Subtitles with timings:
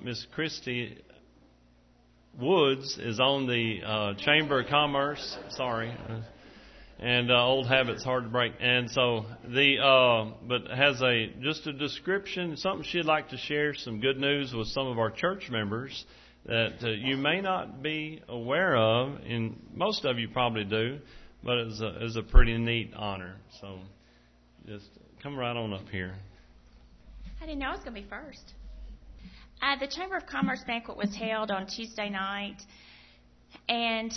[0.00, 0.96] Miss Christy
[2.40, 5.36] Woods is on the uh, Chamber of Commerce.
[5.50, 5.92] Sorry.
[7.00, 8.52] And uh, old habits hard to break.
[8.60, 13.74] And so the uh, but has a just a description, something she'd like to share,
[13.74, 16.04] some good news with some of our church members
[16.46, 20.98] that uh, you may not be aware of, and most of you probably do,
[21.42, 23.36] but it's a, it's a pretty neat honor.
[23.60, 23.78] So
[24.66, 24.86] just
[25.22, 26.14] come right on up here.
[27.40, 28.54] I didn't know I was going to be first.
[29.60, 32.58] Uh, the Chamber of Commerce banquet was held on Tuesday night,
[33.68, 34.12] and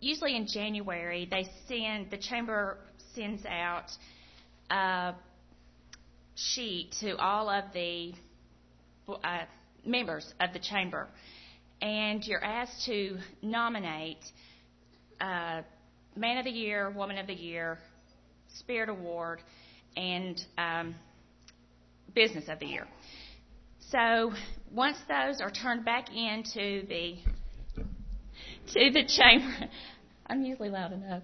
[0.00, 2.76] usually in January they send the chamber
[3.14, 3.84] sends out
[4.68, 5.14] a
[6.34, 8.12] sheet to all of the
[9.08, 9.42] uh,
[9.86, 11.06] members of the chamber,
[11.80, 14.24] and you're asked to nominate
[15.20, 15.62] uh,
[16.16, 17.78] Man of the Year, Woman of the Year,
[18.58, 19.38] Spirit Award,
[19.96, 20.96] and um,
[22.12, 22.88] Business of the Year.
[23.90, 24.32] So
[24.72, 27.16] once those are turned back into the
[28.72, 29.68] to the chamber,
[30.26, 31.22] I'm usually loud enough,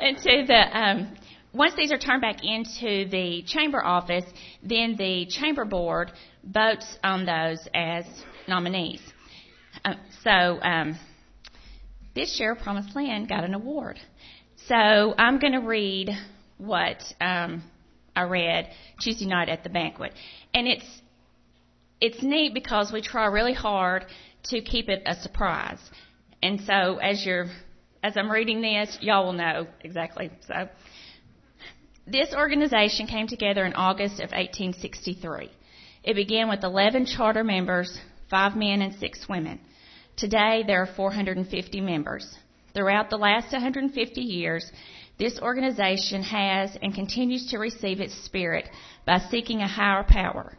[0.00, 1.16] into the um,
[1.52, 4.24] once these are turned back into the chamber office,
[4.62, 6.12] then the chamber board
[6.44, 8.04] votes on those as
[8.48, 9.00] nominees.
[9.84, 10.98] Uh, so um,
[12.14, 13.98] this year, Promised Land got an award.
[14.66, 16.10] So I'm going to read
[16.58, 17.62] what um,
[18.14, 20.12] I read Tuesday night at the banquet,
[20.54, 20.84] and it's
[22.00, 24.06] it's neat because we try really hard
[24.44, 25.78] to keep it a surprise.
[26.42, 27.46] And so as you're
[28.02, 30.30] as I'm reading this, y'all will know exactly.
[30.46, 30.68] So
[32.06, 35.50] this organization came together in August of 1863.
[36.02, 37.98] It began with 11 charter members,
[38.30, 39.60] five men and six women.
[40.16, 42.38] Today there are 450 members.
[42.72, 44.70] Throughout the last 150 years,
[45.18, 48.66] this organization has and continues to receive its spirit
[49.06, 50.56] by seeking a higher power.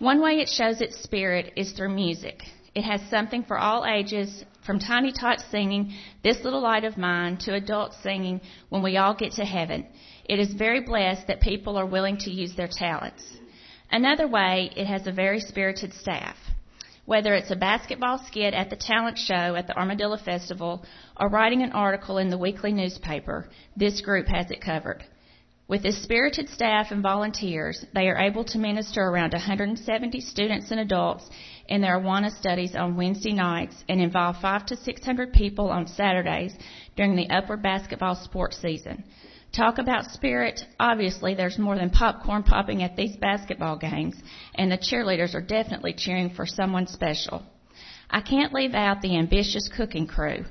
[0.00, 2.42] One way it shows its spirit is through music.
[2.74, 5.92] It has something for all ages, from tiny tots singing,
[6.24, 9.86] This Little Light of Mine, to adults singing, When We All Get to Heaven.
[10.24, 13.22] It is very blessed that people are willing to use their talents.
[13.92, 16.36] Another way, it has a very spirited staff.
[17.04, 20.82] Whether it's a basketball skit at the talent show at the Armadillo Festival
[21.18, 25.04] or writing an article in the weekly newspaper, this group has it covered.
[25.70, 30.80] With a spirited staff and volunteers, they are able to minister around 170 students and
[30.80, 31.30] adults
[31.68, 36.52] in their Awana studies on Wednesday nights and involve five to 600 people on Saturdays
[36.96, 39.04] during the upward basketball sports season.
[39.52, 40.60] Talk about spirit.
[40.80, 44.16] Obviously, there's more than popcorn popping at these basketball games,
[44.56, 47.44] and the cheerleaders are definitely cheering for someone special.
[48.10, 50.46] I can't leave out the ambitious cooking crew.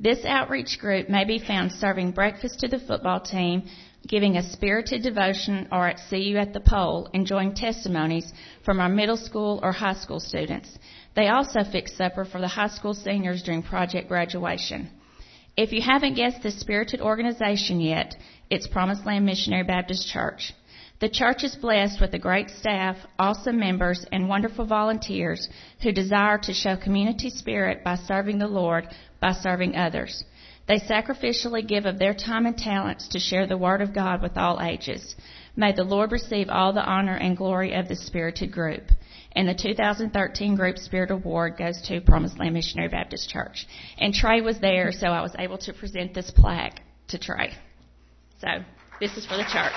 [0.00, 3.68] This outreach group may be found serving breakfast to the football team,
[4.08, 8.32] giving a spirited devotion, or at See You at the Pole, enjoying testimonies
[8.64, 10.78] from our middle school or high school students.
[11.16, 14.90] They also fix supper for the high school seniors during project graduation.
[15.56, 18.16] If you haven't guessed this spirited organization yet,
[18.50, 20.52] it's Promised Land Missionary Baptist Church.
[21.00, 25.48] The church is blessed with a great staff, awesome members, and wonderful volunteers
[25.82, 28.88] who desire to show community spirit by serving the Lord
[29.20, 30.24] by serving others.
[30.66, 34.38] They sacrificially give of their time and talents to share the Word of God with
[34.38, 35.14] all ages.
[35.56, 38.84] May the Lord receive all the honor and glory of the spirited group.
[39.36, 43.66] And the 2013 Group Spirit Award goes to Promised Land Missionary Baptist Church.
[43.98, 47.52] And Trey was there, so I was able to present this plaque to Trey.
[48.40, 48.48] So
[49.00, 49.72] this is for the church.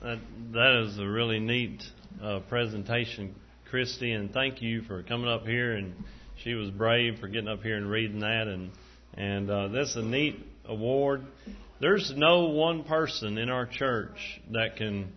[0.00, 1.82] That, that is a really neat
[2.22, 3.34] uh, presentation,
[3.68, 5.72] Christy, and thank you for coming up here.
[5.72, 5.92] And
[6.44, 8.46] she was brave for getting up here and reading that.
[8.46, 8.70] And
[9.14, 11.22] and uh, that's a neat award.
[11.80, 15.12] There's no one person in our church that can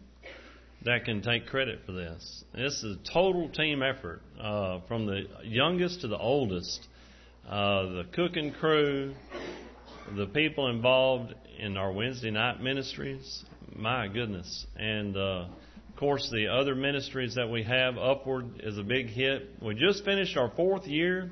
[0.84, 2.44] that can take credit for this.
[2.56, 6.88] This is a total team effort, uh, from the youngest to the oldest.
[7.48, 9.14] Uh, the cooking crew,
[10.16, 13.44] the people involved in our Wednesday night ministries.
[13.75, 15.45] My goodness, and uh,
[15.89, 17.97] of course the other ministries that we have.
[17.97, 19.50] Upward is a big hit.
[19.62, 21.31] We just finished our fourth year.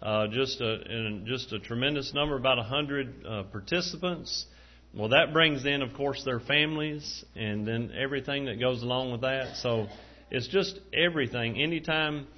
[0.00, 4.46] Uh, just a just a tremendous number, about hundred uh, participants.
[4.94, 9.22] Well, that brings in, of course, their families and then everything that goes along with
[9.22, 9.56] that.
[9.56, 9.88] So
[10.30, 11.60] it's just everything.
[11.60, 12.28] Anytime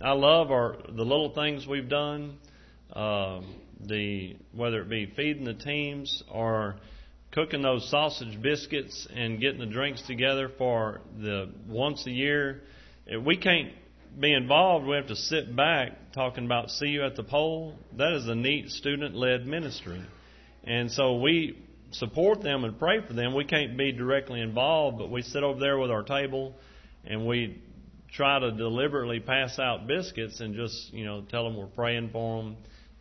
[0.00, 2.38] I love our the little things we've done,
[2.92, 3.42] uh,
[3.78, 6.76] the whether it be feeding the teams or
[7.36, 12.62] cooking those sausage biscuits and getting the drinks together for the once a year.
[13.26, 13.72] We can't
[14.18, 17.74] be involved, we have to sit back talking about see you at the pole.
[17.98, 20.02] That is a neat student led ministry.
[20.64, 23.34] And so we support them and pray for them.
[23.34, 26.54] We can't be directly involved, but we sit over there with our table
[27.04, 27.60] and we
[28.14, 32.42] try to deliberately pass out biscuits and just, you know, tell them we're praying for
[32.42, 32.56] them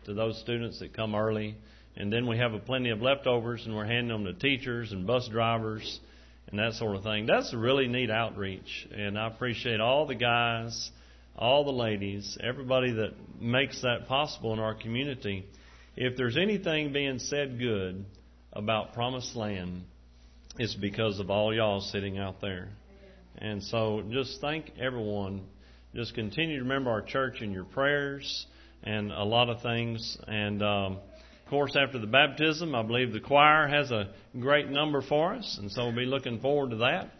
[0.08, 1.56] to those students that come early.
[1.98, 5.08] And then we have a plenty of leftovers and we're handing them to teachers and
[5.08, 6.00] bus drivers
[6.48, 7.26] and that sort of thing.
[7.26, 8.88] That's a really neat outreach.
[8.96, 10.92] And I appreciate all the guys,
[11.38, 15.46] all the ladies, everybody that makes that possible in our community.
[15.96, 18.06] If there's anything being said good
[18.52, 19.84] about Promised Land,
[20.58, 22.70] it's because of all y'all sitting out there.
[23.38, 25.46] And so just thank everyone.
[25.94, 28.46] Just continue to remember our church in your prayers
[28.84, 30.18] and a lot of things.
[30.28, 30.98] And um,
[31.46, 34.10] of course, after the baptism, I believe the choir has a
[34.40, 37.12] great number for us, and so we'll be looking forward to that.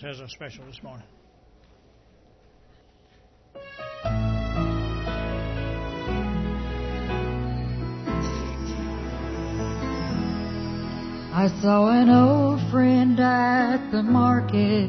[0.00, 1.04] Has a special this morning.
[11.34, 14.88] I saw an old friend at the market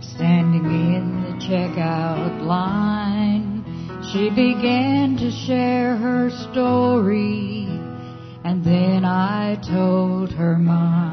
[0.00, 3.64] standing in the checkout line.
[4.12, 7.66] She began to share her story
[8.44, 11.03] and then I told her mine.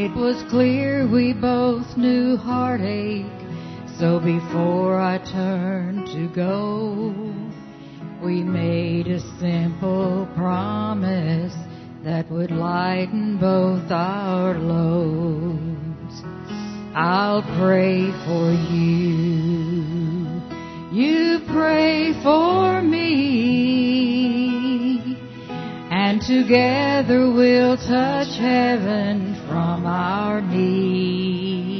[0.00, 3.26] It was clear we both knew heartache,
[3.98, 7.12] so before I turned to go,
[8.22, 11.56] we made a simple promise
[12.04, 16.22] that would lighten both our loads.
[16.94, 20.40] I'll pray for you.
[20.92, 23.08] You pray for me.
[25.90, 29.27] And together we'll touch heaven
[29.78, 31.78] from our knees.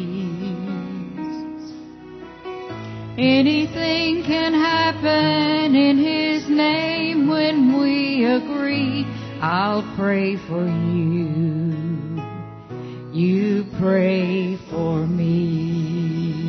[3.18, 9.04] Anything can happen in His name when we agree.
[9.42, 12.22] I'll pray for you.
[13.12, 16.44] You pray for me.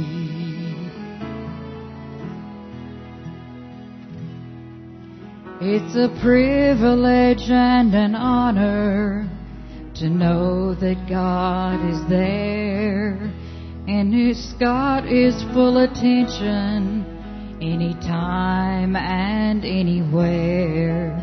[5.61, 9.28] It's a privilege and an honor
[9.99, 13.15] to know that God is there
[13.85, 17.03] and His God is full attention
[17.61, 21.19] anytime and anywhere.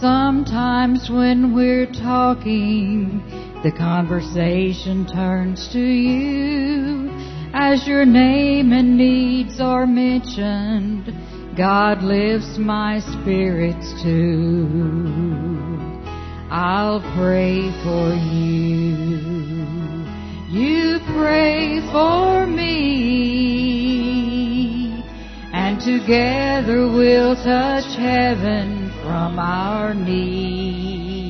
[0.00, 3.22] Sometimes when we're talking,
[3.62, 7.10] the conversation turns to you.
[7.52, 11.12] As your name and needs are mentioned,
[11.54, 15.53] God lifts my spirits too.
[16.56, 19.18] I'll pray for you.
[20.50, 23.74] You pray for me.
[25.52, 31.26] And together we'll touch heaven from our knees.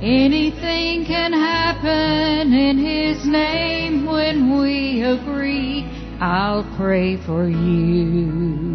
[0.00, 5.84] Anything can happen in His name when we agree.
[6.18, 8.69] I'll pray for you.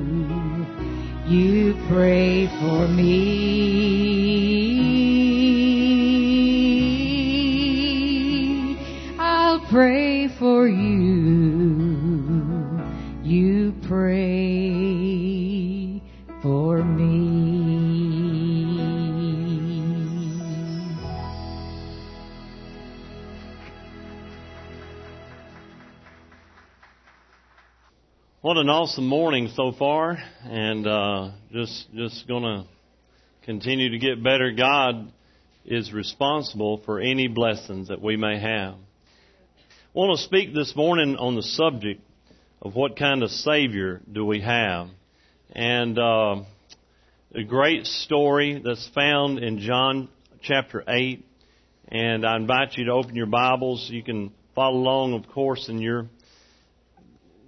[1.28, 3.16] You pray for me.
[9.18, 11.66] I'll pray for you.
[13.24, 14.65] You pray
[28.56, 32.66] What an awesome morning so far, and uh, just just gonna
[33.44, 34.54] continue to get better.
[34.54, 35.12] God
[35.66, 38.76] is responsible for any blessings that we may have.
[38.76, 38.78] I
[39.94, 42.02] want to speak this morning on the subject
[42.62, 44.88] of what kind of Savior do we have,
[45.52, 46.36] and uh,
[47.34, 50.08] a great story that's found in John
[50.44, 51.26] chapter eight.
[51.90, 53.90] And I invite you to open your Bibles.
[53.92, 56.08] You can follow along, of course, in your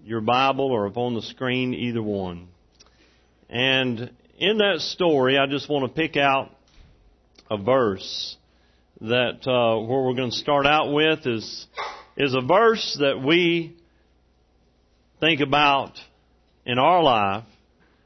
[0.07, 2.47] your Bible or upon the screen, either one.
[3.49, 6.49] And in that story, I just want to pick out
[7.51, 8.37] a verse
[9.01, 11.67] that uh, where we're going to start out with is
[12.15, 13.75] is a verse that we
[15.19, 15.91] think about
[16.65, 17.43] in our life,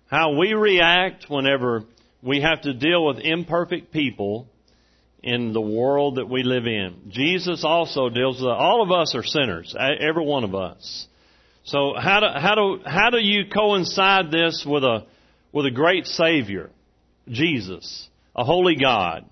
[0.07, 1.83] how we react whenever
[2.23, 4.47] we have to deal with imperfect people
[5.21, 7.09] in the world that we live in.
[7.09, 11.07] Jesus also deals with all of us are sinners, every one of us.
[11.63, 15.05] So how do how do how do you coincide this with a
[15.51, 16.71] with a great Savior,
[17.27, 19.25] Jesus, a holy God?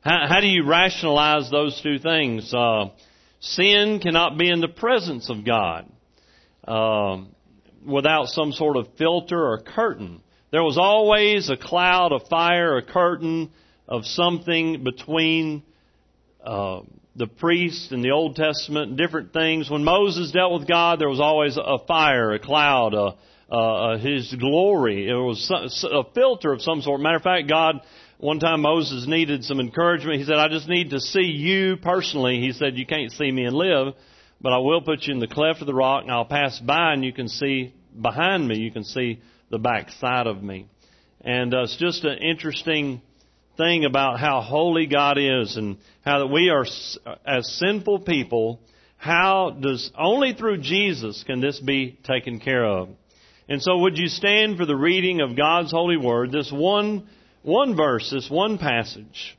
[0.00, 2.52] How, how do you rationalize those two things?
[2.52, 2.90] Uh,
[3.40, 5.90] sin cannot be in the presence of God
[6.66, 7.18] uh,
[7.86, 10.20] without some sort of filter or curtain.
[10.50, 13.50] There was always a cloud, a fire, a curtain
[13.88, 15.62] of something between.
[16.44, 16.80] Uh,
[17.18, 19.68] the priests in the Old Testament, different things.
[19.68, 25.08] When Moses dealt with God, there was always a fire, a cloud, a, His glory.
[25.08, 27.00] It was a filter of some sort.
[27.00, 27.80] Matter of fact, God,
[28.18, 30.20] one time Moses needed some encouragement.
[30.20, 32.40] He said, I just need to see you personally.
[32.40, 33.94] He said, you can't see me and live,
[34.40, 36.92] but I will put you in the cleft of the rock and I'll pass by
[36.92, 38.58] and you can see behind me.
[38.58, 39.20] You can see
[39.50, 40.68] the back side of me.
[41.20, 43.02] And uh, it's just an interesting
[43.58, 46.64] thing about how holy God is and how that we are,
[47.26, 48.60] as sinful people,
[48.96, 52.88] how does, only through Jesus can this be taken care of.
[53.48, 57.08] And so would you stand for the reading of God's holy word, this one,
[57.42, 59.36] one verse, this one passage.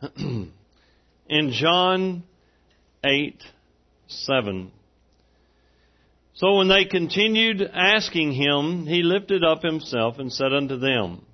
[0.16, 2.24] in John
[3.04, 3.42] 8
[4.08, 4.72] 7.
[6.34, 11.26] So when they continued asking him, he lifted up himself and said unto them,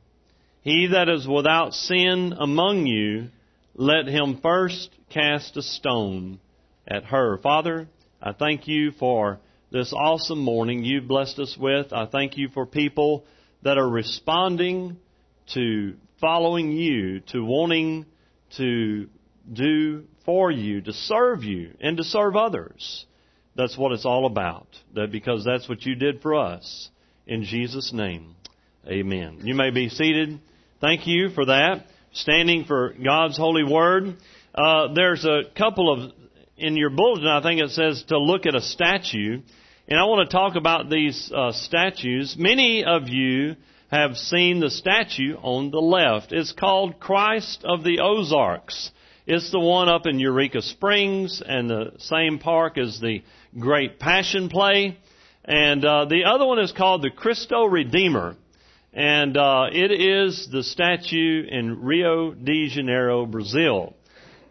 [0.64, 3.28] He that is without sin among you,
[3.74, 6.40] let him first cast a stone
[6.88, 7.36] at her.
[7.36, 7.86] Father,
[8.22, 11.92] I thank you for this awesome morning you've blessed us with.
[11.92, 13.26] I thank you for people
[13.62, 14.96] that are responding
[15.52, 18.06] to following you, to wanting
[18.56, 19.10] to
[19.52, 23.04] do for you, to serve you, and to serve others.
[23.54, 24.68] That's what it's all about.
[24.94, 26.88] That because that's what you did for us.
[27.26, 28.34] In Jesus' name,
[28.86, 29.40] amen.
[29.42, 30.40] You may be seated.
[30.84, 31.86] Thank you for that.
[32.12, 34.18] Standing for God's holy word.
[34.54, 36.12] Uh, there's a couple of
[36.58, 37.26] in your bulletin.
[37.26, 39.40] I think it says to look at a statue,
[39.88, 42.36] and I want to talk about these uh, statues.
[42.38, 43.56] Many of you
[43.90, 46.32] have seen the statue on the left.
[46.32, 48.90] It's called Christ of the Ozarks.
[49.26, 53.22] It's the one up in Eureka Springs and the same park as the
[53.58, 54.98] Great Passion Play.
[55.46, 58.36] And uh, the other one is called the Cristo Redeemer.
[58.94, 63.94] And uh, it is the statue in Rio de Janeiro, Brazil.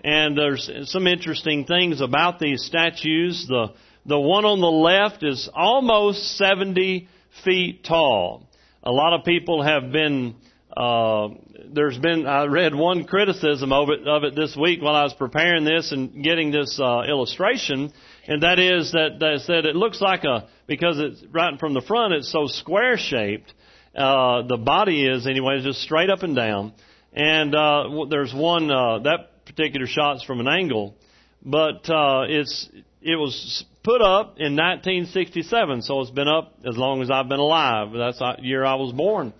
[0.03, 3.45] And there's some interesting things about these statues.
[3.47, 3.67] The,
[4.05, 7.07] the one on the left is almost 70
[7.45, 8.49] feet tall.
[8.83, 10.35] A lot of people have been
[10.75, 11.29] uh,
[11.71, 15.13] there's been I read one criticism of it of it this week while I was
[15.13, 17.93] preparing this and getting this uh, illustration,
[18.27, 21.81] and that is that they said it looks like a because it's right from the
[21.81, 23.53] front it's so square shaped.
[23.95, 26.73] Uh, the body is anyway just straight up and down,
[27.13, 30.95] and uh, there's one uh, that particular shot's from an angle,
[31.43, 32.69] but uh, it's
[33.01, 37.39] it was put up in 1967, so it's been up as long as I've been
[37.39, 37.89] alive.
[37.93, 39.33] That's the year I was born.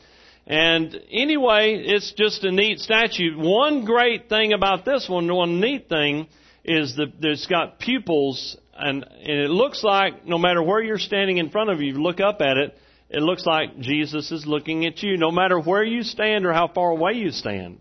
[0.46, 3.38] And anyway, it's just a neat statue.
[3.38, 6.28] One great thing about this one, one neat thing,
[6.66, 11.38] is that it's got pupils, and, and it looks like no matter where you're standing
[11.38, 12.78] in front of you, you look up at it,
[13.14, 16.68] it looks like Jesus is looking at you, no matter where you stand or how
[16.68, 17.80] far away you stand.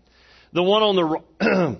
[0.53, 1.23] The one on the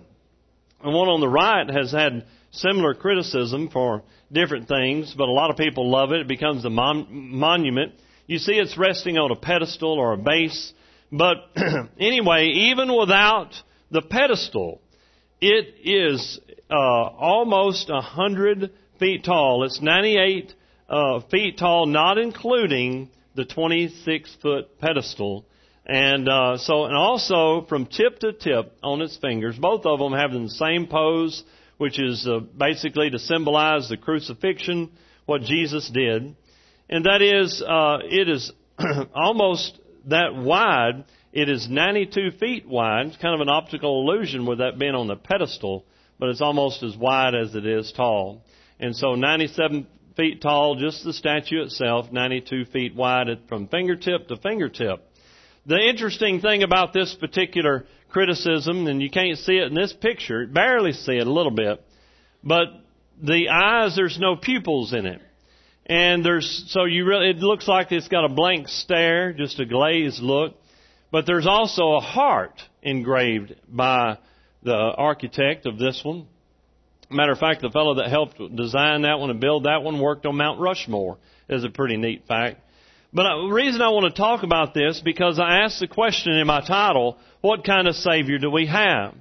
[0.84, 5.52] the one on the right has had similar criticism for different things, but a lot
[5.52, 6.22] of people love it.
[6.22, 7.94] It becomes a mon- monument.
[8.26, 10.74] You see, it's resting on a pedestal or a base.
[11.12, 11.38] But
[12.00, 13.52] anyway, even without
[13.92, 14.82] the pedestal,
[15.40, 16.40] it is
[16.72, 19.64] uh, almost a hundred feet tall.
[19.64, 20.54] It's 98
[20.90, 25.46] uh, feet tall, not including the 26 foot pedestal.
[25.86, 30.14] And uh, so, and also from tip to tip on its fingers, both of them
[30.14, 31.44] have the same pose,
[31.78, 34.92] which is uh, basically to symbolize the crucifixion,
[35.26, 36.36] what Jesus did
[36.90, 38.52] and that is, uh, it is
[39.16, 41.06] almost that wide.
[41.32, 43.08] It is 92 feet wide.
[43.08, 45.86] It's kind of an optical illusion with that being on the pedestal,
[46.20, 48.44] but it's almost as wide as it is tall.
[48.80, 54.38] And so 97 feet tall, just the statue itself, 92 feet wide from fingertip to
[54.38, 55.08] fingertip.
[55.66, 60.46] The interesting thing about this particular criticism, and you can't see it in this picture,
[60.46, 61.84] barely see it a little bit,
[62.44, 62.68] but
[63.22, 65.22] the eyes, there's no pupils in it.
[65.86, 69.66] And there's, so you really, it looks like it's got a blank stare, just a
[69.66, 70.56] glazed look.
[71.12, 74.18] But there's also a heart engraved by
[74.64, 76.28] the architect of this one.
[77.10, 80.26] Matter of fact, the fellow that helped design that one and build that one worked
[80.26, 81.18] on Mount Rushmore.
[81.50, 82.62] Is a pretty neat fact.
[83.14, 86.48] But the reason I want to talk about this because I asked the question in
[86.48, 89.14] my title, what kind of Savior do we have?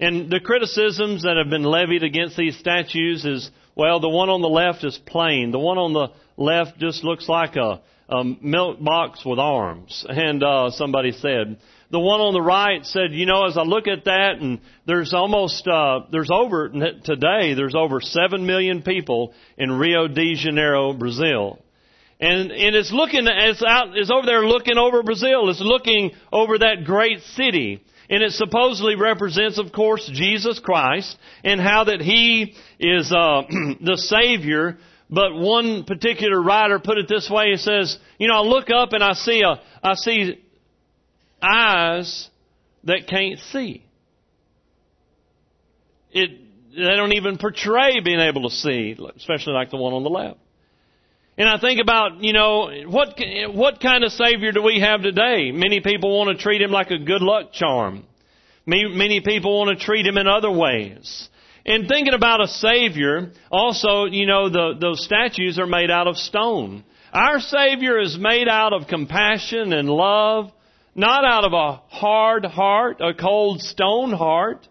[0.00, 4.40] And the criticisms that have been levied against these statues is, well, the one on
[4.40, 5.52] the left is plain.
[5.52, 10.04] The one on the left just looks like a, a milk box with arms.
[10.08, 11.58] And uh, somebody said,
[11.90, 15.12] the one on the right said, you know, as I look at that, and there's
[15.12, 21.58] almost, uh, there's over, today, there's over 7 million people in Rio de Janeiro, Brazil.
[22.20, 25.48] And, and it's looking, it's out, it's over there looking over Brazil.
[25.48, 27.82] It's looking over that great city.
[28.10, 33.42] And it supposedly represents, of course, Jesus Christ and how that He is uh,
[33.80, 34.76] the Savior.
[35.08, 38.92] But one particular writer put it this way: He says, "You know, I look up
[38.92, 40.40] and I see a, I see
[41.42, 42.28] eyes
[42.84, 43.84] that can't see.
[46.12, 46.30] It,
[46.74, 50.38] they don't even portray being able to see, especially like the one on the left."
[51.38, 53.18] And I think about, you know, what,
[53.54, 55.52] what kind of Savior do we have today?
[55.52, 58.04] Many people want to treat Him like a good luck charm.
[58.66, 61.30] Many people want to treat Him in other ways.
[61.64, 66.18] And thinking about a Savior, also, you know, the, those statues are made out of
[66.18, 66.84] stone.
[67.12, 70.52] Our Savior is made out of compassion and love,
[70.94, 74.66] not out of a hard heart, a cold stone heart,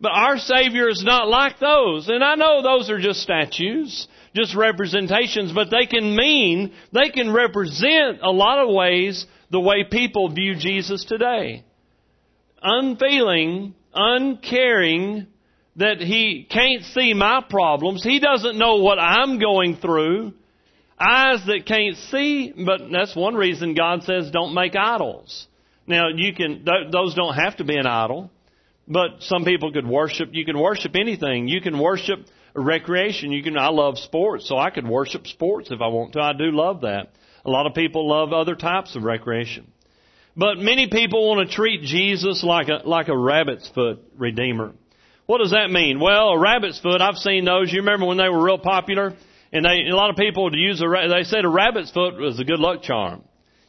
[0.00, 2.08] But our Savior is not like those.
[2.08, 7.32] And I know those are just statues, just representations, but they can mean, they can
[7.32, 11.64] represent a lot of ways the way people view Jesus today.
[12.62, 15.26] Unfeeling, uncaring,
[15.76, 18.04] that He can't see my problems.
[18.04, 20.34] He doesn't know what I'm going through.
[21.00, 25.46] Eyes that can't see, but that's one reason God says don't make idols.
[25.86, 28.30] Now you can, th- those don't have to be an idol.
[28.88, 30.30] But some people could worship.
[30.32, 31.46] You can worship anything.
[31.46, 32.20] You can worship
[32.54, 33.32] recreation.
[33.32, 33.58] You can.
[33.58, 36.20] I love sports, so I could worship sports if I want to.
[36.20, 37.12] I do love that.
[37.44, 39.70] A lot of people love other types of recreation.
[40.36, 44.72] But many people want to treat Jesus like a like a rabbit's foot redeemer.
[45.26, 46.00] What does that mean?
[46.00, 47.02] Well, a rabbit's foot.
[47.02, 47.70] I've seen those.
[47.70, 49.14] You remember when they were real popular,
[49.52, 51.08] and they a lot of people use a.
[51.08, 53.22] They said a rabbit's foot was a good luck charm.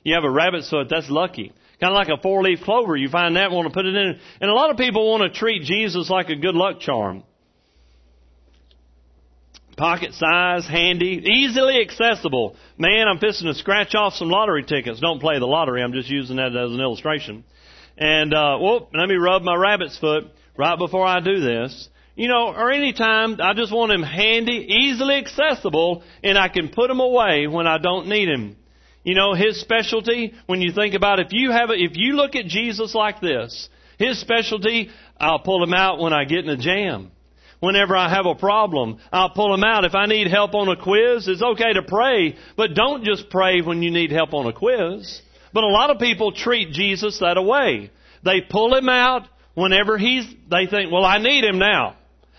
[0.04, 1.54] You have a rabbit's foot, that's lucky.
[1.80, 2.96] Kind of like a four leaf clover.
[2.96, 4.20] You find that, want to put it in.
[4.42, 7.24] And a lot of people want to treat Jesus like a good luck charm.
[9.78, 12.58] Pocket size, handy, easily accessible.
[12.78, 15.00] Man, I'm fixing to scratch off some lottery tickets.
[15.00, 15.82] Don't play the lottery.
[15.82, 17.46] I'm just using that as an illustration.
[17.98, 20.26] And, uh, well, let me rub my rabbit's foot
[20.58, 21.88] right before I do this.
[22.20, 26.68] You know, or any time, I just want him handy, easily accessible, and I can
[26.68, 28.58] put him away when I don't need him.
[29.06, 32.36] You know, his specialty, when you think about if you have a, if you look
[32.36, 36.58] at Jesus like this, his specialty, I'll pull him out when I get in a
[36.58, 37.12] jam.
[37.62, 39.86] Whenever I have a problem, I'll pull him out.
[39.86, 43.62] If I need help on a quiz, it's okay to pray, but don't just pray
[43.62, 45.22] when you need help on a quiz.
[45.54, 47.92] But a lot of people treat Jesus that way.
[48.26, 51.96] They pull him out whenever he's, they think, well, I need him now.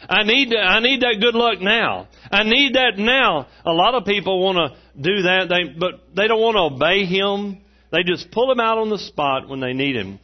[0.09, 2.09] I need, I need that good luck now.
[2.31, 3.47] I need that now.
[3.65, 7.05] A lot of people want to do that, they, but they don't want to obey
[7.05, 7.61] Him.
[7.93, 10.19] They just pull Him out on the spot when they need Him.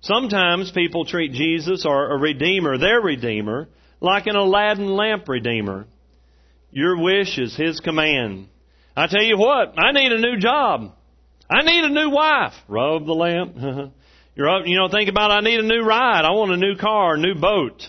[0.00, 3.68] Sometimes people treat Jesus or a Redeemer, their Redeemer,
[4.00, 5.86] like an Aladdin lamp Redeemer.
[6.70, 8.48] Your wish is His command.
[8.96, 10.92] I tell you what, I need a new job.
[11.50, 12.54] I need a new wife.
[12.68, 13.56] Rub the lamp.
[14.36, 16.24] You're up, you know, think about I need a new ride.
[16.24, 17.82] I want a new car, a new boat.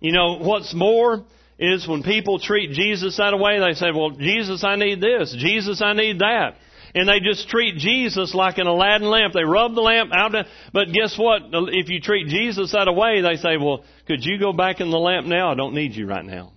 [0.00, 1.24] You know, what's more,
[1.58, 5.34] is when people treat Jesus that way, they say, well, Jesus, I need this.
[5.38, 6.56] Jesus, I need that.
[6.94, 9.34] And they just treat Jesus like an Aladdin lamp.
[9.34, 10.32] They rub the lamp out.
[10.72, 11.42] But guess what?
[11.52, 14.98] If you treat Jesus that way, they say, well, could you go back in the
[14.98, 15.50] lamp now?
[15.50, 16.52] I don't need you right now.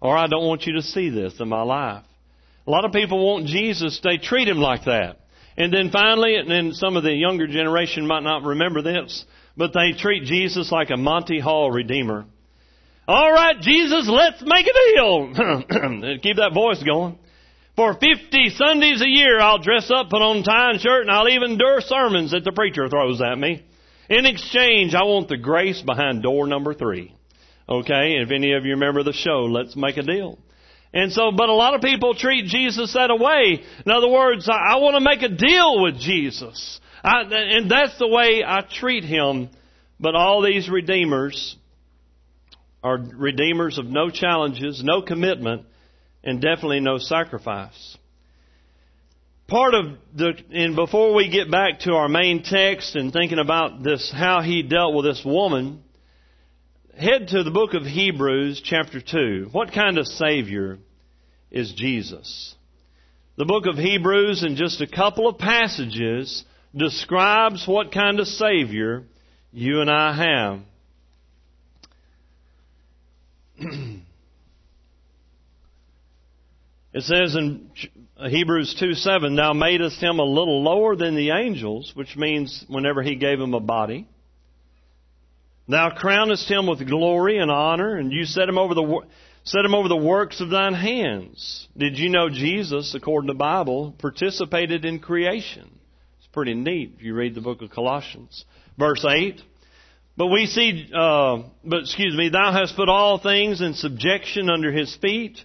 [0.00, 2.04] Or I don't want you to see this in my life.
[2.66, 4.00] A lot of people want Jesus.
[4.02, 5.16] They treat him like that.
[5.56, 9.24] And then finally, and then some of the younger generation might not remember this,
[9.56, 12.26] but they treat Jesus like a Monty Hall redeemer.
[13.08, 16.18] All right, Jesus, let's make a deal.
[16.22, 17.18] Keep that voice going.
[17.76, 21.28] For 50 Sundays a year, I'll dress up, put on tie and shirt, and I'll
[21.28, 23.64] even endure sermons that the preacher throws at me.
[24.08, 27.14] In exchange, I want the grace behind door number three.
[27.68, 30.38] Okay, if any of you remember the show, let's make a deal.
[30.92, 33.62] And so, but a lot of people treat Jesus that way.
[33.86, 36.80] In other words, I, I want to make a deal with Jesus.
[37.04, 39.50] I, and that's the way I treat him.
[40.00, 41.56] But all these redeemers,
[42.82, 45.66] are redeemers of no challenges, no commitment,
[46.24, 47.96] and definitely no sacrifice.
[49.46, 53.82] Part of the, and before we get back to our main text and thinking about
[53.82, 55.82] this, how he dealt with this woman,
[56.96, 59.48] head to the book of Hebrews, chapter 2.
[59.50, 60.78] What kind of Savior
[61.50, 62.54] is Jesus?
[63.36, 66.44] The book of Hebrews, in just a couple of passages,
[66.76, 69.04] describes what kind of Savior
[69.50, 70.60] you and I have.
[76.92, 77.70] it says in
[78.16, 83.02] Hebrews 2 7, Thou madest him a little lower than the angels, which means whenever
[83.02, 84.08] he gave him a body.
[85.68, 89.00] Thou crownest him with glory and honor, and you set him over the
[89.44, 91.68] set him over the works of thine hands.
[91.76, 95.70] Did you know Jesus, according to the Bible, participated in creation?
[96.18, 98.44] It's pretty neat if you read the book of Colossians.
[98.78, 99.40] Verse 8,
[100.16, 104.72] but we see, uh, but excuse me, thou hast put all things in subjection under
[104.72, 105.42] his feet,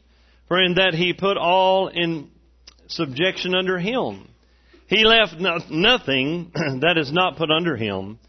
[0.48, 2.30] for in that he put all in
[2.88, 4.28] subjection under him.
[4.88, 6.52] He left no, nothing
[6.82, 8.20] that is not put under him.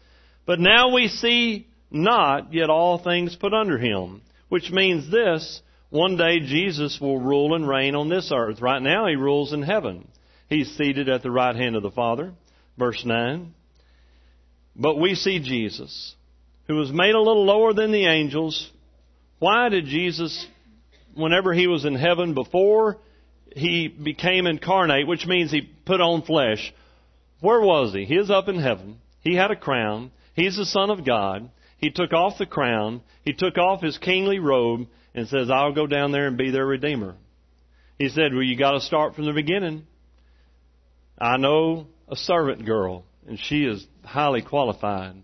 [0.45, 6.17] But now we see not yet all things put under him, which means this, one
[6.17, 8.61] day Jesus will rule and reign on this earth.
[8.61, 10.07] Right now he rules in heaven.
[10.49, 12.33] He's seated at the right hand of the Father.
[12.77, 13.53] Verse 9.
[14.75, 16.15] But we see Jesus
[16.67, 18.69] who was made a little lower than the angels,
[19.39, 20.47] why did Jesus,
[21.15, 22.97] whenever he was in heaven before
[23.55, 26.73] he became incarnate, which means he put on flesh,
[27.39, 28.05] where was he?
[28.05, 28.99] He is up in heaven.
[29.21, 30.11] He had a crown.
[30.33, 31.49] He's the Son of God.
[31.77, 35.85] He took off the crown, he took off his kingly robe, and says, I'll go
[35.85, 37.15] down there and be their Redeemer.
[37.99, 39.85] He said, Well, you got to start from the beginning.
[41.19, 45.15] I know a servant girl, and she is highly qualified.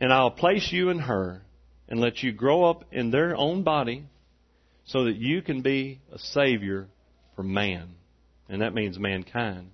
[0.00, 1.42] And I'll place you in her
[1.86, 4.04] and let you grow up in their own body
[4.86, 6.88] so that you can be a Savior
[7.36, 7.90] for man.
[8.48, 9.70] And that means mankind.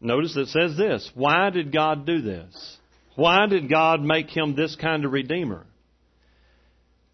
[0.00, 1.10] Notice it says this.
[1.14, 2.78] Why did God do this?
[3.16, 5.66] Why did God make him this kind of Redeemer?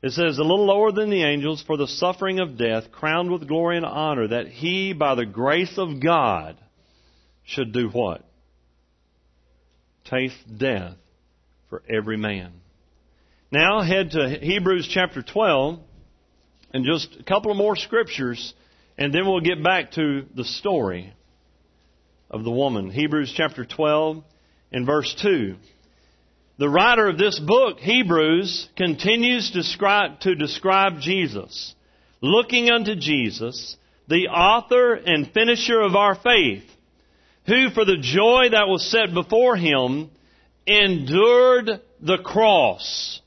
[0.01, 3.48] It says, a little lower than the angels for the suffering of death, crowned with
[3.48, 6.57] glory and honor, that he, by the grace of God,
[7.44, 8.24] should do what?
[10.05, 10.94] Taste death
[11.70, 12.52] for every man.
[13.50, 15.81] Now head to Hebrews chapter 12
[16.74, 18.54] and just a couple of more scriptures
[18.98, 21.14] and then we'll get back to the story
[22.31, 22.90] of the woman.
[22.90, 24.24] Hebrews chapter 12
[24.72, 25.54] and verse 2.
[26.59, 31.74] The writer of this book, Hebrews, continues describe, to describe Jesus.
[32.20, 33.76] Looking unto Jesus,
[34.09, 36.64] the author and finisher of our faith,
[37.46, 40.11] who for the joy that was set before him
[40.68, 43.20] endured the cross,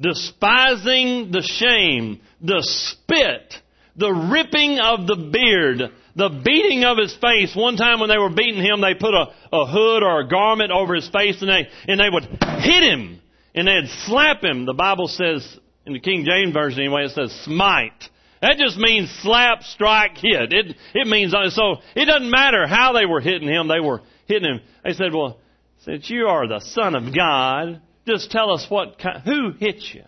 [0.00, 3.54] despising the shame, the spit,
[3.96, 7.54] the ripping of the beard, the beating of his face.
[7.54, 10.70] One time when they were beating him, they put a, a hood or a garment
[10.70, 13.20] over his face and they, and they would hit him
[13.54, 14.66] and they'd slap him.
[14.66, 18.04] The Bible says, in the King James Version anyway, it says smite.
[18.42, 20.52] That just means slap, strike, hit.
[20.52, 24.48] It, it means, so it doesn't matter how they were hitting him, they were hitting
[24.48, 24.60] him.
[24.84, 25.38] They said, well,
[25.84, 30.04] since you are the Son of God, just tell us what, who hit you?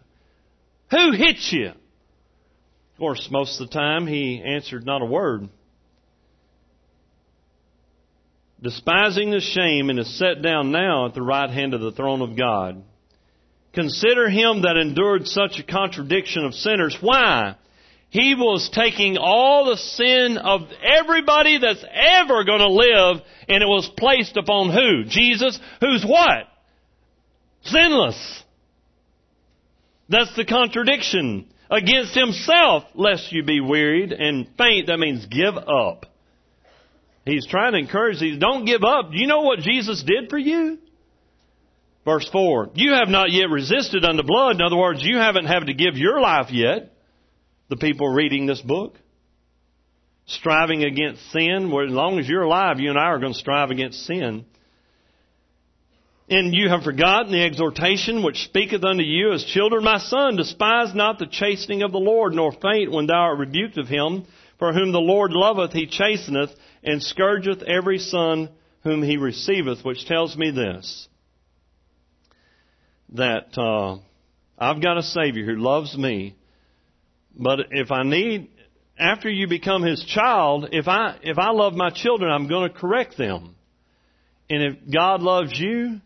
[0.91, 1.69] Who hit you?
[1.69, 5.49] Of course, most of the time he answered not a word.
[8.61, 12.23] Despising the shame and is set down now at the right hand of the throne
[12.23, 12.83] of God.
[13.73, 16.97] Consider him that endured such a contradiction of sinners.
[17.01, 17.55] Why?
[18.11, 23.67] He was taking all the sin of everybody that's ever going to live and it
[23.67, 25.05] was placed upon who?
[25.09, 26.47] Jesus, who's what?
[27.65, 28.43] Sinless.
[30.09, 31.47] That's the contradiction.
[31.71, 34.87] Against himself, lest you be wearied and faint.
[34.87, 36.07] That means give up.
[37.27, 39.11] He's trying to encourage these, don't give up.
[39.11, 40.79] Do you know what Jesus did for you?
[42.07, 44.55] Verse 4, you have not yet resisted unto blood.
[44.55, 46.95] In other words, you haven't had to give your life yet
[47.69, 48.97] the people reading this book.
[50.27, 53.39] Striving against sin, where as long as you're alive, you and I are going to
[53.39, 54.45] strive against sin.
[56.29, 60.95] And you have forgotten the exhortation which speaketh unto you as children, my son, despise
[60.95, 64.27] not the chastening of the Lord, nor faint when thou art rebuked of him.
[64.59, 66.51] For whom the Lord loveth, he chasteneth,
[66.83, 68.51] and scourgeth every son
[68.83, 71.09] whom he receiveth, which tells me this,
[73.11, 73.99] that uh,
[74.59, 76.37] I've got a Savior who loves me,
[77.39, 78.51] but if I need,
[78.99, 82.77] after you become His child, if I, if I love my children, I'm going to
[82.77, 83.55] correct them.
[84.51, 86.01] And if God loves you,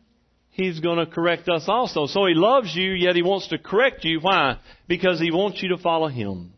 [0.50, 2.06] He's going to correct us also.
[2.06, 4.20] So He loves you, yet He wants to correct you.
[4.20, 4.58] Why?
[4.86, 6.52] Because He wants you to follow Him.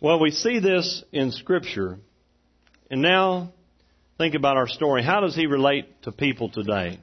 [0.00, 1.98] Well, we see this in Scripture.
[2.90, 3.52] And now,
[4.18, 5.04] think about our story.
[5.04, 6.98] How does He relate to people today?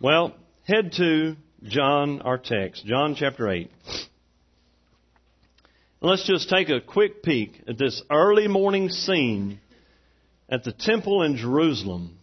[0.00, 0.34] Well,
[0.66, 3.70] head to John, our text, John chapter 8.
[6.04, 9.60] Let's just take a quick peek at this early morning scene
[10.48, 12.18] at the temple in Jerusalem.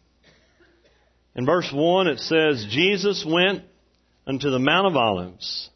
[1.34, 3.64] In verse 1 it says, Jesus went
[4.28, 5.70] unto the Mount of Olives.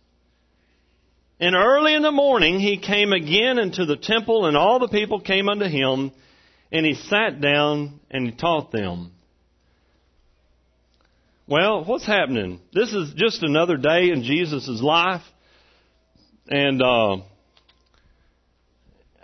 [1.39, 5.21] And early in the morning he came again into the temple, and all the people
[5.21, 6.11] came unto him,
[6.73, 9.13] and he sat down and he taught them.
[11.47, 12.59] Well, what's happening?
[12.73, 15.23] This is just another day in Jesus' life.
[16.49, 17.17] And uh,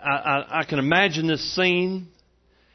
[0.02, 2.08] I, I, can imagine this scene.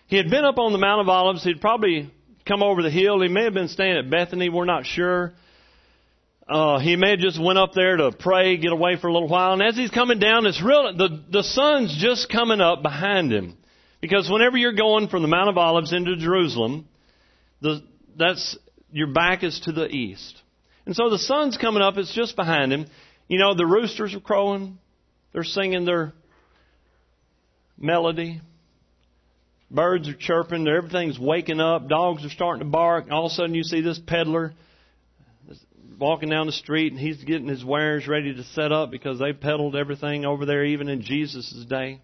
[0.07, 1.43] He had been up on the Mount of Olives.
[1.43, 2.11] He'd probably
[2.47, 3.21] come over the hill.
[3.21, 4.49] He may have been staying at Bethany.
[4.49, 5.33] We're not sure.
[6.47, 9.27] Uh, he may have just went up there to pray, get away for a little
[9.27, 9.53] while.
[9.53, 10.95] And as he's coming down, it's real.
[10.95, 13.57] The the sun's just coming up behind him,
[13.99, 16.87] because whenever you're going from the Mount of Olives into Jerusalem,
[17.61, 17.81] the
[18.15, 18.57] that's
[18.91, 20.39] your back is to the east,
[20.85, 21.97] and so the sun's coming up.
[21.97, 22.85] It's just behind him.
[23.27, 24.77] You know, the roosters are crowing.
[25.33, 26.13] They're singing their
[27.77, 28.41] melody.
[29.71, 30.67] Birds are chirping.
[30.67, 31.87] Everything's waking up.
[31.87, 33.05] Dogs are starting to bark.
[33.11, 34.53] All of a sudden, you see this peddler
[35.99, 39.33] walking down the street, and he's getting his wares ready to set up because they
[39.33, 42.01] peddled everything over there, even in Jesus' day.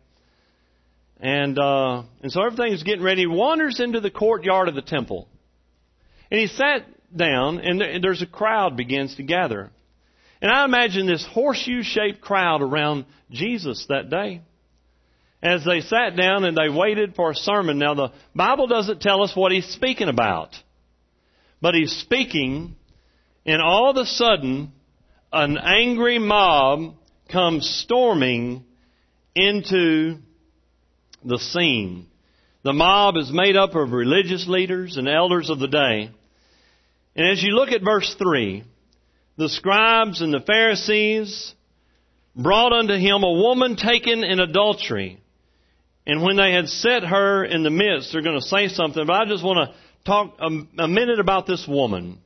[1.19, 3.21] And uh, and so everything's getting ready.
[3.21, 5.27] He wanders into the courtyard of the temple,
[6.31, 9.69] and he sat down, and there's a crowd begins to gather.
[10.41, 14.41] And I imagine this horseshoe shaped crowd around Jesus that day.
[15.43, 17.79] As they sat down and they waited for a sermon.
[17.79, 20.55] Now, the Bible doesn't tell us what he's speaking about.
[21.61, 22.75] But he's speaking,
[23.45, 24.71] and all of a sudden,
[25.31, 26.95] an angry mob
[27.31, 28.65] comes storming
[29.35, 30.17] into
[31.23, 32.07] the scene.
[32.63, 36.11] The mob is made up of religious leaders and elders of the day.
[37.15, 38.63] And as you look at verse 3,
[39.37, 41.53] the scribes and the Pharisees
[42.35, 45.20] brought unto him a woman taken in adultery.
[46.05, 49.13] And when they had set her in the midst, they're going to say something, but
[49.13, 52.19] I just want to talk a, a minute about this woman.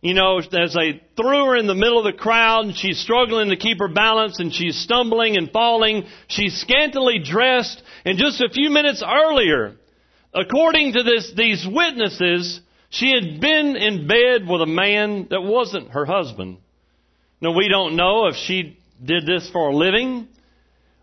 [0.00, 3.50] You know, as they threw her in the middle of the crowd and she's struggling
[3.50, 8.48] to keep her balance and she's stumbling and falling, she's scantily dressed and just a
[8.48, 9.74] few minutes earlier,
[10.32, 15.90] according to this, these witnesses, she had been in bed with a man that wasn't
[15.90, 16.58] her husband.
[17.40, 20.28] Now we don't know if she did this for a living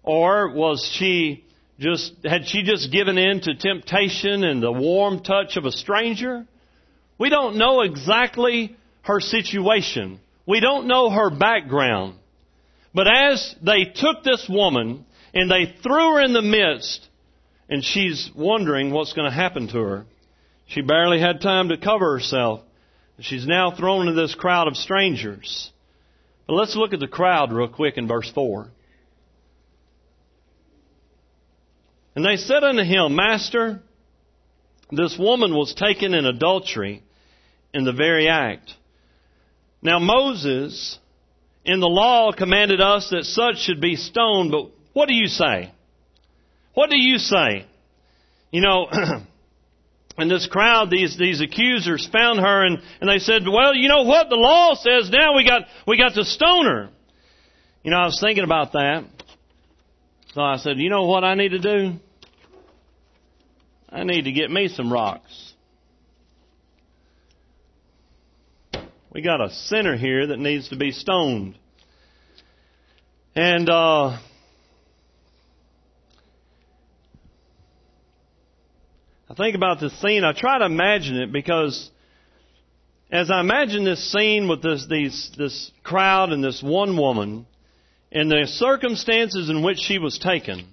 [0.03, 1.44] or was she
[1.80, 6.46] just, had she just given in to temptation and the warm touch of a stranger?
[7.18, 10.20] We don't know exactly her situation.
[10.46, 12.16] We don't know her background.
[12.94, 17.08] But as they took this woman and they threw her in the midst,
[17.70, 20.06] and she's wondering what's going to happen to her.
[20.68, 22.62] She barely had time to cover herself.
[23.20, 25.72] She's now thrown into this crowd of strangers.
[26.48, 28.68] But let's look at the crowd real quick in verse 4.
[32.15, 33.82] And they said unto him, Master,
[34.91, 37.04] this woman was taken in adultery
[37.73, 38.73] in the very act.
[39.82, 40.97] Now Moses
[41.65, 45.73] in the law commanded us that such should be stoned, but what do you say?
[46.73, 47.65] What do you say?
[48.51, 48.88] You know,
[50.17, 54.04] and this crowd, these, these accusers found her and, and they said, well, you know
[54.04, 54.30] what?
[54.30, 56.89] The law says now we got, we got to stone her.
[57.84, 59.06] You know, I was thinking about that.
[60.34, 61.99] So I said, you know what I need to do?
[63.95, 65.53] I need to get me some rocks.
[69.10, 71.58] We got a sinner here that needs to be stoned.
[73.37, 74.17] And, uh,
[79.29, 81.89] I think about this scene, I try to imagine it because
[83.10, 87.46] as I imagine this scene with this, these, this crowd and this one woman
[88.12, 90.67] and the circumstances in which she was taken,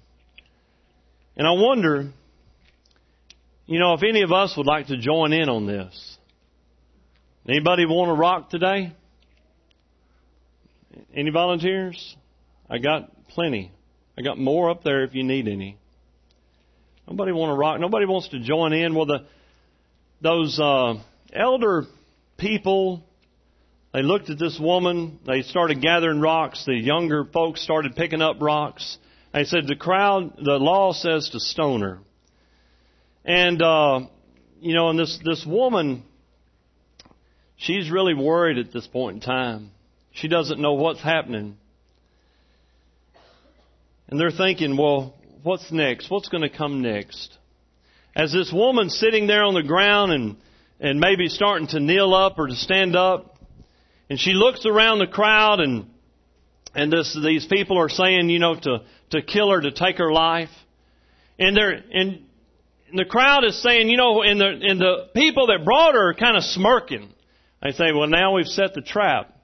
[1.37, 2.11] and I wonder,
[3.73, 6.19] you know, if any of us would like to join in on this.
[7.49, 8.93] Anybody want to rock today?
[11.15, 12.17] Any volunteers?
[12.69, 13.73] I got plenty.
[14.17, 15.79] I got more up there if you need any.
[17.09, 17.81] Nobody want to rock.
[17.81, 18.95] Nobody wants to join in.
[18.95, 19.27] Well, the
[20.21, 20.95] those uh,
[21.33, 21.85] elder
[22.37, 23.03] people,
[23.93, 25.19] they looked at this woman.
[25.27, 26.65] They started gathering rocks.
[26.65, 28.99] The younger folks started picking up rocks.
[29.35, 31.99] They said the crowd, the law says to stone her.
[33.25, 34.01] And uh,
[34.61, 36.05] you know, and this this woman
[37.63, 39.71] She's really worried at this point in time.
[40.11, 41.57] She doesn't know what's happening.
[44.09, 45.15] And they're thinking, well,
[45.45, 46.11] what's next?
[46.11, 47.39] What's going to come next?
[48.17, 50.37] As this woman sitting there on the ground and,
[50.81, 53.39] and maybe starting to kneel up or to stand up,
[54.11, 55.87] and she looks around the crowd and,
[56.75, 58.79] and this, these people are saying, you know, to,
[59.11, 60.51] to kill her, to take her life.
[61.39, 62.25] And they're, and
[62.93, 66.15] the crowd is saying, you know, and the, and the people that brought her are
[66.15, 67.13] kind of smirking.
[67.63, 69.35] They say, well, now we've set the trap,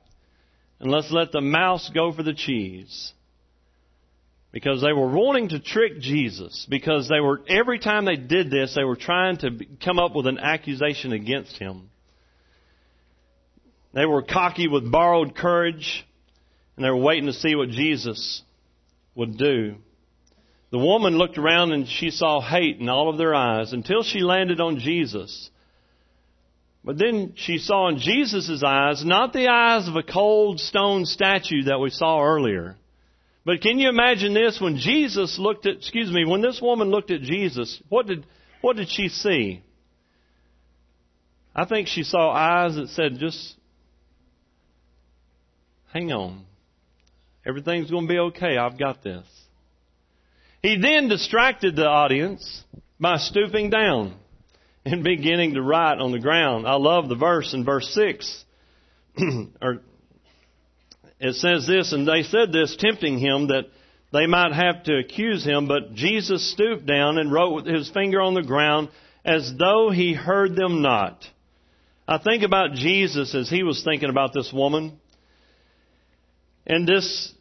[0.81, 3.13] and let's let the mouse go for the cheese.
[4.51, 6.67] Because they were wanting to trick Jesus.
[6.69, 9.51] Because they were, every time they did this, they were trying to
[9.85, 11.91] come up with an accusation against him.
[13.93, 16.07] They were cocky with borrowed courage,
[16.77, 18.43] and they were waiting to see what Jesus
[19.15, 19.77] would do.
[20.71, 24.21] The woman looked around and she saw hate in all of their eyes until she
[24.21, 25.51] landed on Jesus.
[26.85, 31.64] But then she saw in Jesus' eyes, not the eyes of a cold stone statue
[31.64, 32.77] that we saw earlier.
[33.45, 34.61] But can you imagine this?
[34.61, 38.27] When Jesus looked at, excuse me, when this woman looked at Jesus, what did,
[38.61, 39.62] what did she see?
[41.55, 43.55] I think she saw eyes that said, just
[45.93, 46.45] hang on.
[47.47, 48.59] Everything's going to be okay.
[48.59, 49.27] I've got this.
[50.63, 52.65] He then distracted the audience
[52.99, 54.15] by stooping down
[54.85, 56.67] and beginning to write on the ground.
[56.67, 58.45] I love the verse in verse 6.
[59.63, 59.81] or
[61.21, 63.67] it says this, and they said this, tempting him that
[64.13, 68.21] they might have to accuse him, but Jesus stooped down and wrote with his finger
[68.21, 68.89] on the ground
[69.25, 71.25] as though he heard them not.
[72.07, 74.99] I think about Jesus as he was thinking about this woman.
[76.67, 77.33] And this,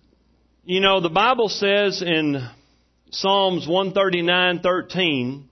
[0.66, 2.46] you know, the Bible says in
[3.12, 5.44] Psalms 139:13,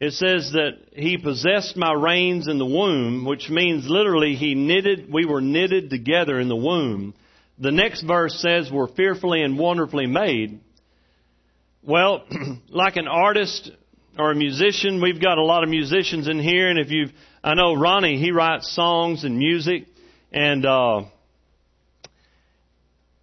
[0.00, 5.12] it says that he possessed my reins in the womb, which means literally he knitted,
[5.12, 7.14] we were knitted together in the womb.
[7.58, 10.60] The next verse says we're fearfully and wonderfully made.
[11.82, 12.24] Well,
[12.68, 13.70] like an artist
[14.16, 17.10] or a musician, we've got a lot of musicians in here, and if you've,
[17.42, 19.86] I know Ronnie, he writes songs and music,
[20.32, 21.02] and, uh,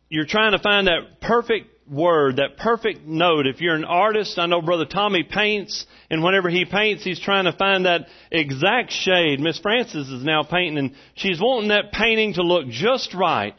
[0.09, 3.47] you're trying to find that perfect word, that perfect note.
[3.47, 7.45] If you're an artist, I know Brother Tommy paints, and whenever he paints, he's trying
[7.45, 9.39] to find that exact shade.
[9.39, 13.55] Miss Frances is now painting, and she's wanting that painting to look just right.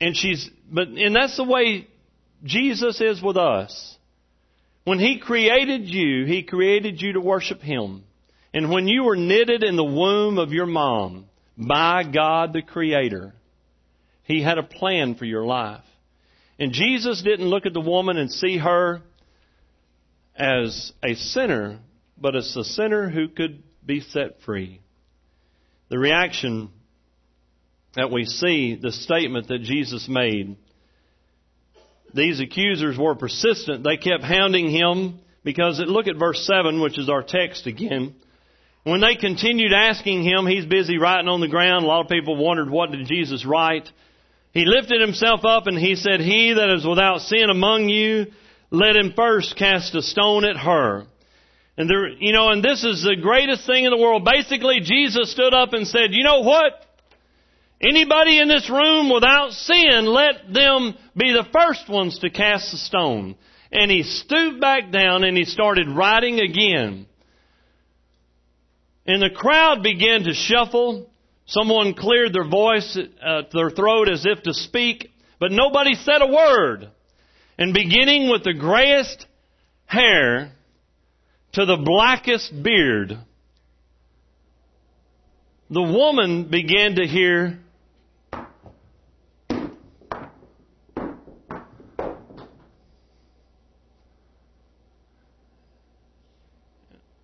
[0.00, 1.86] And she's, but, and that's the way
[2.42, 3.96] Jesus is with us.
[4.84, 8.04] When He created you, He created you to worship Him.
[8.52, 13.34] And when you were knitted in the womb of your mom by God the Creator,
[14.24, 15.84] He had a plan for your life.
[16.60, 19.00] And Jesus didn't look at the woman and see her
[20.36, 21.78] as a sinner,
[22.18, 24.82] but as a sinner who could be set free.
[25.88, 26.68] The reaction
[27.94, 30.56] that we see, the statement that Jesus made,
[32.12, 33.82] these accusers were persistent.
[33.82, 38.14] They kept hounding him because look at verse 7, which is our text again.
[38.84, 41.84] When they continued asking him, he's busy writing on the ground.
[41.84, 43.88] A lot of people wondered what did Jesus write.
[44.52, 48.26] He lifted himself up and he said, He that is without sin among you,
[48.70, 51.04] let him first cast a stone at her.
[51.76, 54.24] And there, you know, and this is the greatest thing in the world.
[54.24, 56.72] Basically, Jesus stood up and said, you know what?
[57.80, 62.76] Anybody in this room without sin, let them be the first ones to cast the
[62.76, 63.36] stone.
[63.72, 67.06] And he stooped back down and he started writing again.
[69.06, 71.09] And the crowd began to shuffle
[71.50, 76.26] Someone cleared their voice, uh, their throat as if to speak, but nobody said a
[76.28, 76.88] word.
[77.58, 79.26] And beginning with the grayest
[79.84, 80.52] hair
[81.54, 83.18] to the blackest beard,
[85.68, 87.58] the woman began to hear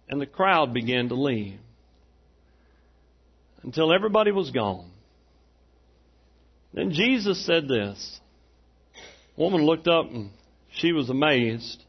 [0.09, 1.61] and the crowd began to leave
[3.67, 4.89] until everybody was gone.
[6.73, 8.21] Then Jesus said this.
[9.37, 10.31] woman looked up and
[10.73, 11.83] she was amazed.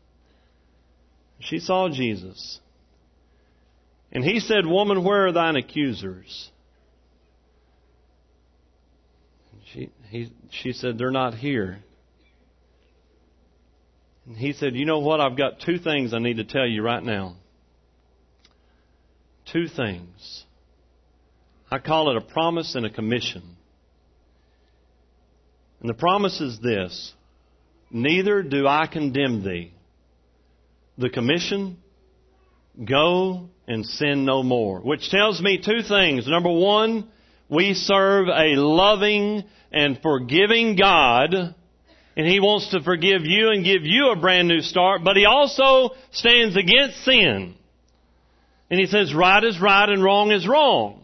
[1.39, 2.59] She saw Jesus.
[4.11, 6.49] And he said, Woman, where are thine accusers?
[9.73, 11.79] She, he, she said, They're not here.
[14.25, 15.19] And he said, You know what?
[15.19, 17.35] I've got two things I need to tell you right now.
[19.51, 20.45] Two things.
[21.69, 23.57] I call it a promise and a commission.
[25.81, 27.13] And the promise is this
[27.91, 29.73] Neither do I condemn thee.
[30.97, 31.77] The commission,
[32.83, 34.79] go and sin no more.
[34.79, 36.27] Which tells me two things.
[36.27, 37.07] Number one,
[37.49, 43.83] we serve a loving and forgiving God, and He wants to forgive you and give
[43.83, 47.55] you a brand new start, but He also stands against sin.
[48.71, 51.03] And He says right is right and wrong is wrong.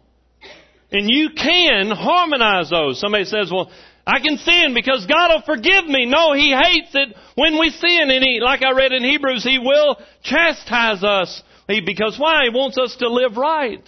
[0.94, 3.00] And you can harmonize those.
[3.00, 3.72] Somebody says, well,
[4.06, 6.06] I can sin because God will forgive me.
[6.06, 8.12] No, He hates it when we sin.
[8.12, 11.42] And He, like I read in Hebrews, He will chastise us.
[11.68, 12.44] He, because why?
[12.44, 13.84] He wants us to live right.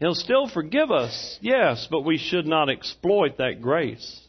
[0.00, 4.20] He'll still forgive us, yes, but we should not exploit that grace.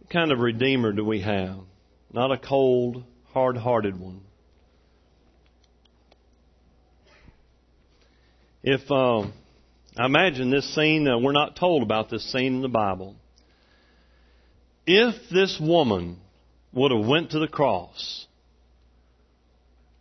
[0.00, 1.56] What kind of Redeemer do we have?
[2.12, 3.02] Not a cold,
[3.32, 4.22] hard hearted one.
[8.62, 9.20] If uh,
[9.96, 13.16] I imagine this scene, uh, we're not told about this scene in the Bible.
[14.86, 16.18] If this woman
[16.72, 18.26] would have went to the cross,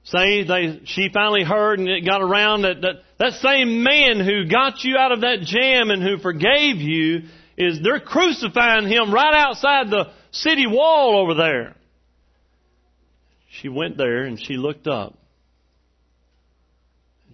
[0.03, 4.49] say they she finally heard and it got around that, that that same man who
[4.49, 9.35] got you out of that jam and who forgave you is they're crucifying him right
[9.35, 11.75] outside the city wall over there.
[13.61, 15.18] She went there and she looked up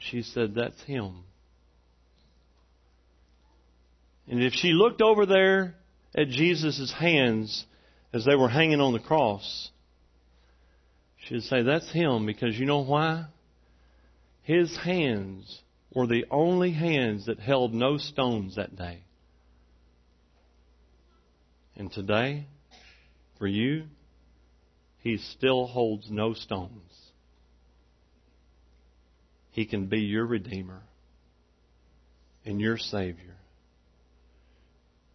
[0.10, 1.24] she said, That's him.
[4.28, 5.76] And if she looked over there
[6.16, 7.66] at Jesus' hands
[8.14, 9.70] as they were hanging on the cross,
[11.26, 13.26] she'd say, That's him because you know why?
[14.44, 15.62] His hands
[15.94, 19.00] were the only hands that held no stones that day.
[21.76, 22.46] And today,
[23.38, 23.86] for you,
[25.00, 27.05] he still holds no stones.
[29.56, 30.82] He can be your Redeemer
[32.44, 33.38] and your Savior.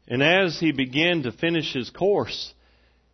[0.09, 2.55] And as he began to finish his course,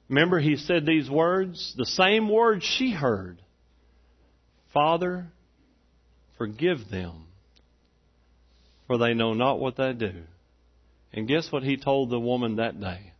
[0.08, 3.42] remember he said these words, the same words she heard
[4.72, 5.26] Father,
[6.38, 7.24] forgive them,
[8.86, 10.12] for they know not what they do.
[11.12, 13.12] And guess what he told the woman that day?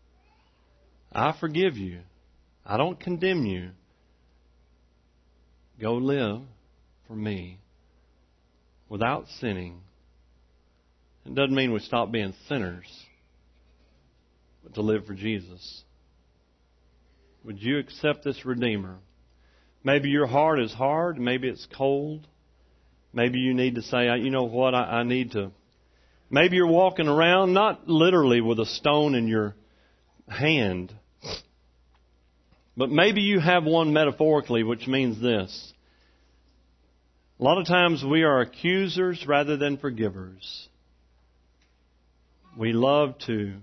[1.11, 2.03] I forgive you.
[2.65, 3.71] I don't condemn you.
[5.81, 6.43] Go live
[7.09, 7.59] for me
[8.89, 9.81] without sinning.
[11.25, 12.87] It doesn't mean we stop being sinners,
[14.63, 15.83] but to live for Jesus.
[17.45, 18.97] Would you accept this Redeemer?
[19.83, 21.19] Maybe your heart is hard.
[21.19, 22.27] Maybe it's cold.
[23.13, 25.53] Maybe you need to say, you know what, I, I need to.
[26.29, 29.55] Maybe you're walking around not literally with a stone in your
[30.29, 30.93] hand,
[32.77, 35.73] but maybe you have one metaphorically, which means this.
[37.39, 40.69] A lot of times we are accusers rather than forgivers.
[42.57, 43.55] We love to,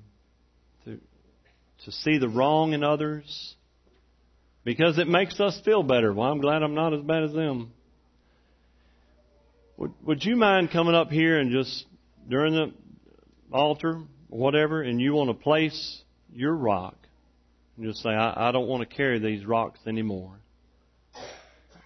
[0.86, 1.00] to,
[1.86, 3.56] to see the wrong in others
[4.64, 6.14] because it makes us feel better.
[6.14, 7.74] Well, I'm glad I'm not as bad as them.
[9.78, 11.86] Would, would you mind coming up here and just
[12.30, 12.74] during the
[13.52, 14.04] altar
[14.34, 16.02] whatever, and you want to place
[16.34, 16.96] your rock
[17.78, 20.34] and just say, I, I don't want to carry these rocks anymore.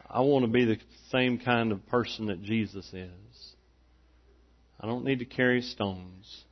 [0.10, 0.78] I want to be the
[1.12, 3.54] same kind of person that Jesus is.
[4.80, 6.44] I don't need to carry stones.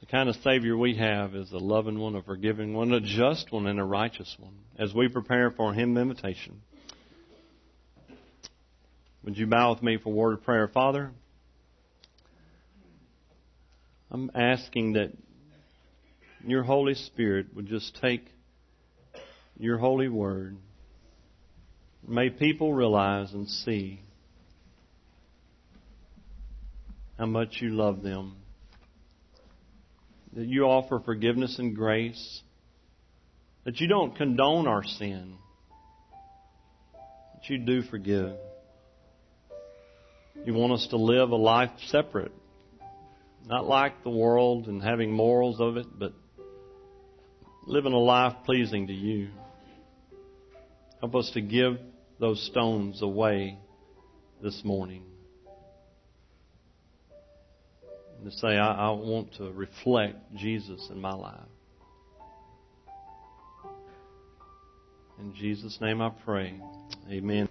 [0.00, 3.52] The kind of Savior we have is a loving one, a forgiving one, a just
[3.52, 6.60] one, and a righteous one as we prepare for Him invitation.
[9.24, 10.68] Would you bow with me for a word of prayer?
[10.68, 11.10] Father,
[14.10, 15.12] I'm asking that
[16.46, 18.26] your Holy Spirit would just take
[19.58, 20.56] your holy word.
[22.06, 24.00] May people realize and see
[27.18, 28.36] how much you love them.
[30.34, 32.40] That you offer forgiveness and grace.
[33.64, 35.34] That you don't condone our sin.
[37.34, 38.32] That you do forgive.
[40.44, 42.32] You want us to live a life separate.
[43.46, 46.14] Not like the world and having morals of it, but
[47.66, 49.28] living a life pleasing to you.
[51.00, 51.78] Help us to give
[52.20, 53.58] those stones away
[54.42, 55.02] this morning.
[58.18, 61.40] And to say, I, I want to reflect Jesus in my life.
[65.18, 66.54] In Jesus' name I pray.
[67.10, 67.49] Amen.